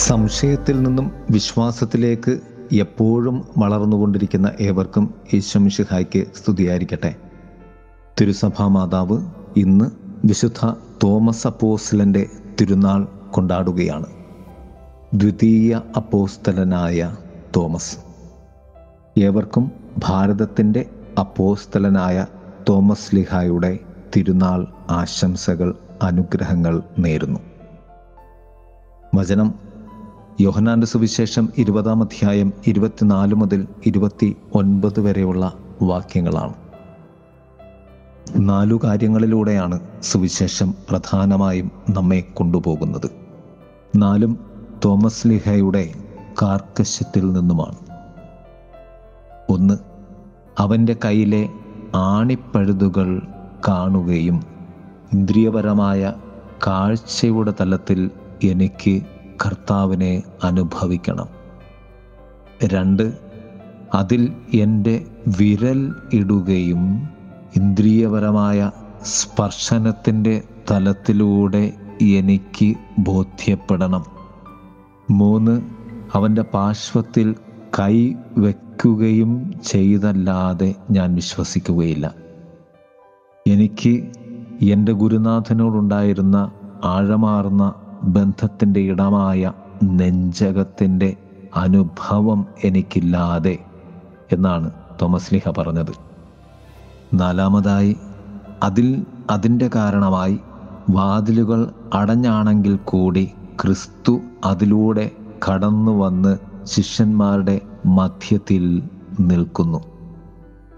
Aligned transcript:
സംശയത്തിൽ 0.00 0.82
നിന്നും 0.82 1.10
വിശ്വാസത്തിലേക്ക് 1.30 2.40
എപ്പോഴും 2.72 3.44
വളർന്നുകൊണ്ടിരിക്കുന്ന 3.58 4.52
ഏവർക്കും 4.60 5.14
ഈശ്വംഷിഹായ്ക്ക് 5.32 6.26
സ്തുതിയായിരിക്കട്ടെ. 6.36 7.14
തിരുസഭാ 8.20 8.68
മാതാവ് 8.68 9.26
ഇന്ന് 9.56 9.84
വിശുദ്ധ 10.24 10.74
തോമസ് 11.04 11.46
അപ്പോസ്ലന്റെ 11.46 12.26
തിരുനാൾ 12.60 13.04
കൊണ്ടാടുകയാണ്. 13.30 14.06
ദ്വിതീയ 15.14 15.80
അപ്പോസ്തലനായ 15.96 17.16
തോമസ്. 17.56 17.96
ഏവർക്കും 19.20 19.70
ഭാരതത്തിന്റെ 19.98 20.86
അപ്പോസ്തലനായ 21.18 22.26
തോമസ് 22.68 23.16
ലിഹായുടെ 23.16 23.78
തിരുനാൾ 24.16 24.66
ആശംസകൾ 24.90 25.74
അനുഗ്രഹങ്ങൾ 26.02 26.82
നേരുന്നു. 26.98 27.40
വചനം 29.14 29.69
യോഹനാന്റെ 30.40 30.86
സുവിശേഷം 30.86 31.48
ഇരുപതാം 31.58 32.02
അധ്യായം 32.02 32.52
ഇരുപത്തിനാല് 32.66 33.34
മുതൽ 33.34 33.66
ഇരുപത്തി 33.86 34.36
ഒൻപത് 34.54 35.00
വരെയുള്ള 35.00 35.52
വാക്യങ്ങളാണ്. 35.82 36.54
നാലു 38.36 38.80
കാര്യങ്ങളിലൂടെയാണ് 38.84 39.80
സുവിശേഷം 40.02 40.74
പ്രധാനമായും 40.90 41.70
നമ്മെ 41.90 42.20
കൊണ്ടുപോകുന്നത്. 42.20 43.10
നാലും 43.96 44.38
തോമസ് 44.84 45.28
ലിഹയുടെ 45.28 45.92
കാർക്കശത്തിൽ 46.42 47.32
നിന്നുമാണ്. 47.32 47.76
ഒന്ന് 49.48 49.74
അവന്റെ 50.58 50.96
കയ്യിലെ 51.04 51.48
ആണിപ്പഴുതുകൾ 51.94 53.22
കാണുകയും 53.68 54.42
ഇന്ദ്രിയപരമായ 55.12 56.12
കാഴ്ചയുടെ 56.66 57.52
തലത്തിൽ 57.60 58.10
എനിക്ക് 58.44 59.02
കർത്താവിനെ 59.44 60.22
അനുഭവിക്കണം. 60.44 61.28
രണ്ട് 62.64 63.18
അതിൽ 63.94 64.32
എന്റെ 64.54 65.06
വിരൽ 65.38 65.94
ഇടുകയും 66.12 67.08
ഇന്ദ്രിയപരമായ 67.56 68.70
സ്പർശനത്തിന്റെ 69.02 70.42
തലത്തിലൂടെ 70.70 71.72
എനിക്ക് 72.02 72.74
ബോധ്യപ്പെടണം. 72.98 74.04
മൂന്ന് 75.10 75.60
അവന്റെ 76.12 76.42
പാർശ്വത്തിൽ 76.42 77.34
കൈ 77.78 78.14
വയ്ക്കുകയും 78.38 79.52
ചെയ്തല്ലാതെ 79.64 80.74
ഞാൻ 80.90 81.14
വിശ്വസിക്കുകയില്ല. 81.14 82.14
എനിക്ക് 83.48 84.12
എന്റെ 84.60 84.92
ഗുരുനാഥനോടുണ്ടായിരുന്ന 84.92 86.50
ആഴമാർന്ന 86.84 87.74
ബന്ധത്തിന്റെ 88.02 88.80
ഇടമായ 88.80 89.52
നെഞ്ചകത്തിന്റെ 89.84 91.16
അനുഭവം 91.56 92.46
എനിക്കില്ലാതെ 92.64 93.58
എന്നാണ് 94.32 94.70
തോമസ് 95.02 95.34
ലിഹ 95.34 95.50
പറഞ്ഞത്. 95.58 95.92
നാലാമതായി 97.14 97.96
അതിൽ 98.62 99.04
അതിന്റെ 99.30 99.70
കാരണമായി 99.74 100.40
വാതിലുകൾ 100.90 101.70
അടഞ്ഞാണെങ്കിൽ 101.94 102.76
കൂടി 102.84 103.30
ക്രിസ്തു 103.62 104.20
അതിലൂടെ 104.44 105.10
കടന്നു 105.48 105.92
വന്ന് 105.92 106.38
ശിഷ്യന്മാരുടെ 106.64 107.60
മധ്യത്തിൽ 107.86 108.82
നിൽക്കുന്നു. 109.20 109.78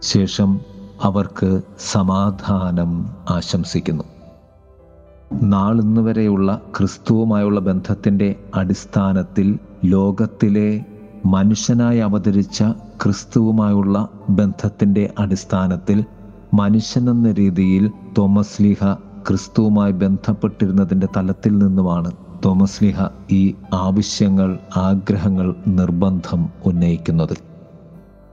ശേഷം 0.03 0.61
അവർക്ക് 1.03 1.61
സമാധാനം 1.79 3.11
ആശംസിക്കുന്നു. 3.31 4.05
നാളിന്ന് 5.41 6.01
വരെയുള്ള 6.01 6.61
ക്രിസ്തുവുമായുള്ള 6.79 7.61
ബന്ധത്തിന്റെ 7.61 8.35
അടിസ്ഥാനത്തിൽ 8.55 9.59
ലോകത്തിലെ 9.85 10.85
മനുഷ്യനായി 11.27 11.98
അവതരിച്ച 11.98 12.63
ക്രിസ്തുവുമായുള്ള 13.03 14.09
ബന്ധത്തിന്റെ 14.31 15.15
അടിസ്ഥാനത്തിൽ 15.19 16.05
മനുഷ്യനെന്ന 16.55 17.33
രീതിയിൽ 17.33 17.91
തോമസ് 18.19 18.63
ലീഹ 18.63 18.95
ക്രിസ്തുവുമായി 19.29 19.92
ബന്ധപ്പെട്ടിരുന്നതിന്റെ 19.92 21.09
തലത്തിൽ 21.17 21.59
നിന്നുമാണ്. 21.59 22.11
തോമസ് 22.45 22.85
ലീഹ 22.85 23.07
ഈ 23.31 23.55
ആവശ്യങ്ങൾ 23.73 24.59
ആഗ്രഹങ്ങൾ 24.77 25.55
നിർബന്ധം 25.67 26.48
ഉന്നയിക്കുന്നത്. 26.67 27.52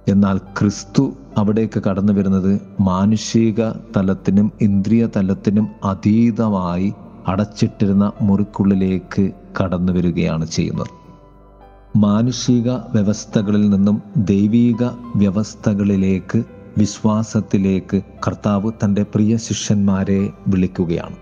എന്നാൽ 0.09 0.37
ക്രിസ്തു 0.37 1.13
അവിടേക്ക് 1.37 1.83
കടന്നു 1.83 2.13
വരുന്നത് 2.13 2.61
മാനുഷിക 2.79 3.69
തലത്തിനും 3.97 4.51
ഇന്ദ്രിയ 4.61 5.07
തലത്തിനും 5.17 5.67
അതീതമായി 5.83 6.93
അടച്ചിട്ടിരുന്ന 7.27 8.11
മുറിക്കുള്ളിലേക്ക് 8.21 9.31
കടന്നു 9.61 9.93
വരികയാണ് 9.93 10.45
ചെയ്യുന്നത്. 10.45 10.87
മാനുഷിക 11.97 12.71
വ്യവസ്ഥകളിൽ 12.71 13.69
നിന്നും 13.69 14.01
ദൈവീക 14.17 14.83
വ്യവസ്ഥകളിലേക്ക് 15.15 16.43
വിശ്വാസത്തിലേക്ക് 16.77 18.01
കർത്താവ് 18.27 18.71
തന്റെ 18.85 19.03
പ്രിയ 19.03 19.37
ശിഷ്യന്മാരെ 19.37 20.29
വിളിക്കുകയാണ്. 20.47 21.15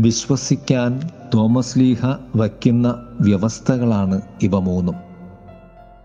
വിശ്വസിക്കാൻ 0.00 1.00
തോമസ് 1.34 1.78
ലീഹ 1.78 2.06
വയ്ക്കുന്ന 2.36 2.94
വ്യവസ്ഥകളാണ് 3.20 4.22
ഇവ 4.42 4.58
മൂന്നും. 4.58 5.07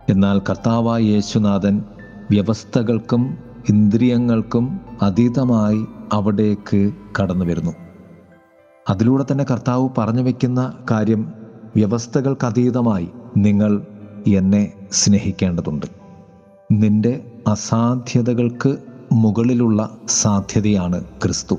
എന്നാൽ 0.09 0.39
കർത്താവായ 0.39 1.01
യേശുനാഥൻ 1.01 1.83
വ്യവസ്ഥകൾക്കും 2.31 3.37
ഇന്ദ്രിയങ്ങൾക്കും 3.69 4.79
അതീതമായി 5.01 5.85
അവിടേക്ക് 6.13 6.91
കടന്നു 7.19 7.45
വരുന്നു. 7.45 7.71
അതിലൂടെ 8.89 9.25
തന്നെ 9.31 9.45
കർത്താവ് 9.51 9.89
പറഞ്ഞു 9.97 10.21
വയ്ക്കുന്ന 10.21 10.73
കാര്യം 10.91 11.33
വ്യവസ്ഥകൾക്ക് 11.75 12.45
അതീതമായി 12.45 13.09
നിങ്ങൾ 13.37 13.85
എന്നെ 14.27 14.73
സ്നേഹിക്കേണ്ടതുണ്ട്. 14.91 15.85
നിന്റെ 16.71 17.31
അസാധ്യതകൾക്ക് 17.47 18.77
മുകളിലുള്ള 19.11 19.97
സാധ്യതയാണ് 20.07 21.03
ക്രിസ്തു. 21.03 21.57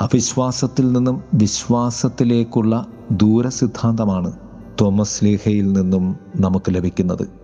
അവിശ്വാസത്തിൽ 0.00 0.92
നിന്നും 0.92 1.22
വിശ്വാസത്തിലേക്കുള്ള 1.34 2.86
ദൂരസിദ്ധാന്തമാണ് 3.10 4.32
തോമസ് 4.80 5.24
ലീഹയിൽ 5.24 5.72
നിന്നും 5.72 6.16
നമുക്ക് 6.36 6.74
ലഭിക്കുന്നത്. 6.74 7.39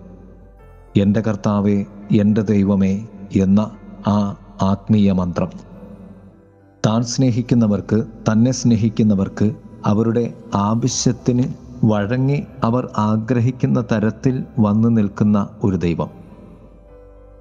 എന്റെ 0.97 1.21
കർത്താവെ 1.21 1.85
എന്റെ 2.21 2.43
ദൈവമേ 2.43 3.07
എന്ന 3.37 3.71
ആ 4.09 4.37
ആത്മീയ 4.63 5.13
മന്ത്രം. 5.13 5.51
താൻ 6.87 7.03
സ്നേഹിക്കുന്നവർക്ക് 7.03 8.05
തന്നെ 8.33 8.51
സ്നേഹിക്കുന്നവർക്ക് 8.51 9.53
അവരുടെ 9.87 10.35
ആവശ്യത്തിന് 10.55 11.45
വഴങ്ങി 11.85 12.47
അവർ 12.65 12.89
ആഗ്രഹിക്കുന്ന 12.99 13.85
തരത്തിൽ 13.93 14.45
വന്നു 14.59 14.89
നിൽക്കുന്ന 14.89 15.49
ഒരു 15.65 15.77
ദൈവം. 15.77 16.11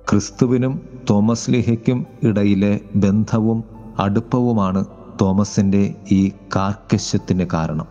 ക്രിസ്തുവിനും 0.09 0.89
തോമസ് 1.09 1.51
ലിഹയ്ക്കും 1.51 2.05
ഇടയിലെ 2.23 2.79
ബന്ധവും 2.95 3.63
അടുപ്പവുമാണ് 3.99 4.85
തോമസിന്റെ 5.21 5.95
ഈ 6.11 6.31
കാർക്കശ്യത്തിന് 6.55 7.45
കാരണം. 7.53 7.85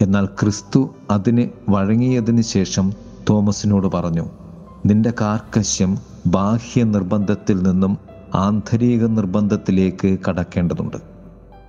എന്നാൽ 0.00 0.26
ക്രിസ്തു 0.26 0.90
അതിന് 1.10 1.48
വഴങ്ങിയതിന് 1.68 2.42
ശേഷം 2.42 2.92
തോമസിനോട് 3.30 3.86
പറഞ്ഞു 3.86 4.41
നിന്റെ 4.86 5.12
കാർക്കശ്യം 5.20 5.98
ബാഹ്യ 6.26 6.82
നിർബന്ധത്തിൽ 6.82 7.62
നിന്നും 7.62 7.98
ആന്തരിക 8.34 9.06
നിർബന്ധത്തിലേക്ക് 9.06 10.18
കടക്കേണ്ടതുണ്ട്. 10.28 10.96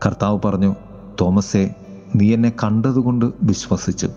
കർത്താവ് 0.06 0.40
പറഞ്ഞു 0.46 0.76
തോമസെ 1.22 1.76
നീ 2.16 2.34
എന്നെ 2.34 2.54
കണ്ടതുകൊണ്ട് 2.64 3.26
വിശ്വസിച്ചു. 3.44 4.10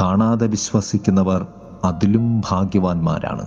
കാണാതെ 0.00 0.46
വിശ്വസിക്കുന്നവർ 0.46 1.46
അതിലും 1.84 2.40
ഭാഗ്യവാന്മാരാണ്. 2.40 3.46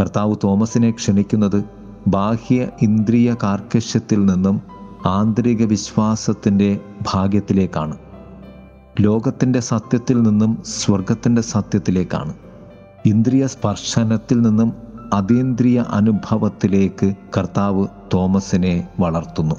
കർത്താവ് 0.00 0.36
തോമസിനെ 0.44 0.90
ക്ഷണിക്കുന്നത് 0.90 1.64
ബാഹ്യ 2.08 2.68
ഇന്ദ്രിയ 2.82 3.36
കാർക്കശ്യത്തിൽ 3.42 4.24
നിന്നും 4.24 4.62
ആന്തരിക 5.06 5.64
വിശ്വാസത്തിന്റെ 5.64 6.80
ഭാഗ്യത്തിലേക്കാണ്. 7.14 7.96
ലോകത്തിന്റെ 9.00 9.60
സത്യത്തിൽ 9.60 10.22
നിന്നും 10.22 10.62
സ്വർഗത്തിന്റെ 10.66 11.42
സത്യത്തിലേക്കാണ്. 11.42 12.34
ഇന്ദ്രിയ 13.06 13.46
സ്പർശനത്തിൽ 13.46 14.40
നിന്നും 14.42 14.72
അതീന്ദ്രിയ 15.12 15.84
അനുഭവത്തിലേക്ക് 15.90 17.14
കർത്താവ് 17.38 17.86
തോമസിനെ 18.14 18.88
വളർത്തുന്നു. 19.00 19.54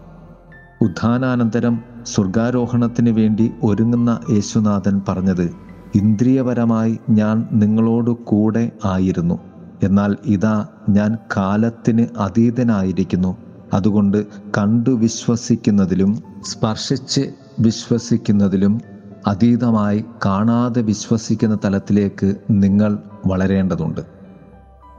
ഉദ്ധാനാനന്തരം 0.81 1.79
സ്വർഗാരോഹണത്തിന് 2.05 3.09
വേണ്ടി 3.09 3.51
ഒരുങ്ങുന്ന 3.63 4.19
യേശുനാഥൻ 4.29 5.01
പറഞ്ഞത് 5.07 5.55
ഇന്ദ്രിയപരമായി 5.95 6.99
ഞാൻ 7.09 7.47
നിങ്ങളോട് 7.51 8.11
കൂടെ 8.11 8.71
ആയിരുന്നു. 8.85 9.39
എന്നാൽ 9.83 10.17
ഇതാ 10.25 10.67
ഞാൻ 10.89 11.17
കാലത്തിന് 11.37 12.07
അതീതനായിരിക്കുന്നു. 12.17 13.37
അതുകൊണ്ട് 13.73 14.25
കണ്ടു 14.57 14.89
വിശ്വസിക്കുന്നതിലും 14.89 16.23
സ്പർശിച്ച് 16.45 17.31
വിശ്വസിക്കുന്നതിലും 17.59 18.81
അതീതമായി 19.27 20.05
കാണാതെ 20.25 20.81
വിശ്വസിക്കുന്ന 20.81 21.57
തലത്തിലേക്ക് 21.65 22.35
നിങ്ങൾ 22.49 22.99
വളരേണ്ടതുണ്ട്. 23.25 24.01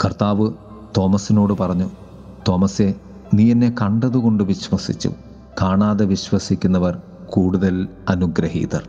കർത്താവ് 0.04 0.50
തോമസിനോട് 0.96 1.52
പറഞ്ഞു 1.52 1.90
തോമസെ 2.48 2.94
നീ 3.34 3.50
എന്നെ 3.50 3.74
കണ്ടതുകൊണ്ട് 3.82 4.44
വിശ്വസിച്ചു. 4.44 5.12
കാണാതെ 5.62 6.04
വിശ്വസിക്കുന്നവർ 6.04 6.98
കൂടുതൽ 7.26 7.88
അനുഗ്രഹീതർ. 8.08 8.88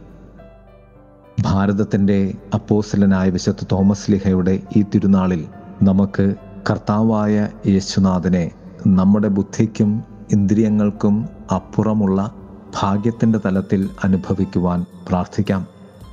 ഭാരതത്തിന്റെ 1.42 2.34
അപ്പോസിലനായ 2.54 3.30
വിശുദ്ധ 3.30 3.68
തോമസ് 3.72 4.12
ലിഹയുടെ 4.12 4.60
ഈ 4.78 4.82
തിരുനാളിൽ 4.82 5.48
നമുക്ക് 5.84 6.36
കർത്താവായ 6.70 7.50
യേശുനാഥനെ 7.68 8.52
നമ്മുടെ 8.88 9.28
ബുദ്ധിക്കും 9.28 10.04
ഇന്ദ്രിയങ്ങൾക്കും 10.32 11.30
അപ്പുറമുള്ള 11.56 12.32
ഭാഗ്യത്തിന്റെ 12.76 13.40
തലത്തിൽ 13.46 13.90
അനുഭവിക്കുവാൻ 14.04 14.86
പ്രാർത്ഥിക്കാം. 15.10 15.68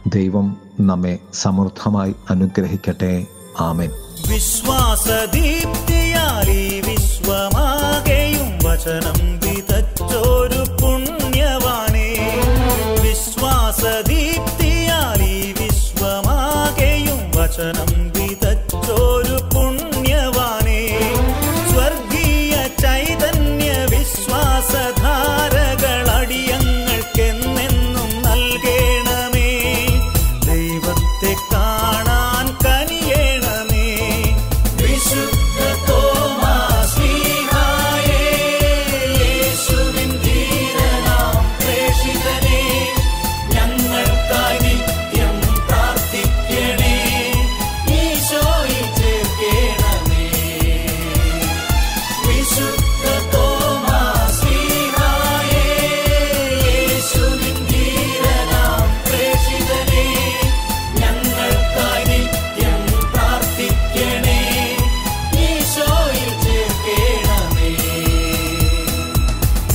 ദൈവം 0.06 0.56
നമ്മെ 0.80 1.18
സമൃദ്ധമായി 1.34 2.14
അനുഗ്രഹിക്കട്ടെ. 2.30 3.26
ആമേൻ. 3.60 3.90
വിശ്വാസദീപ്തിയാൽ 4.32 6.50
ഈ 6.50 6.80
വിശ്വമാകെയും 6.80 8.58
വചനം 8.64 9.40
വിതച്ചോ 9.40 10.41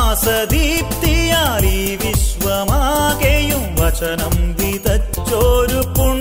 പ്രകാശദീപ്തിയാൽ 0.00 1.64
ഈ 1.68 1.80
വിശ്വമാകെയും 2.02 3.64
വചനം 3.80 4.34
വിതച്ചോരു 4.58 5.80
പുണ്യ 5.96 6.17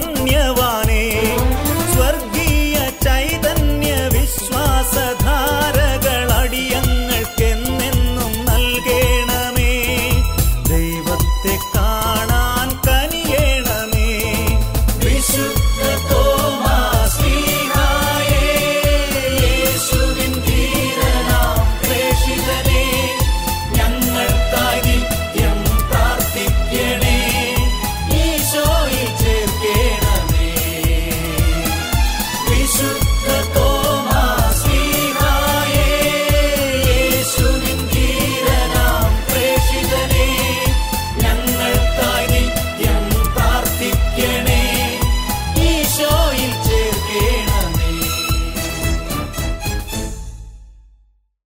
cantor. 33.26 33.77